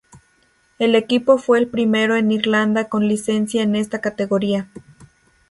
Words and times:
El 0.79 0.95
equipo 0.95 1.37
fue 1.37 1.59
el 1.59 1.67
primero 1.67 2.15
en 2.15 2.31
Irlanda 2.31 2.89
con 2.89 3.07
licencia 3.07 3.61
en 3.61 3.75
esta 3.75 4.01
categoría. 4.01 4.67